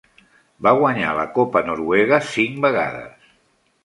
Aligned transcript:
Va 0.67 0.71
guanyar 0.77 1.11
la 1.17 1.25
copa 1.35 1.61
noruega 1.67 2.19
cinc 2.31 2.57
vegades. 2.65 3.29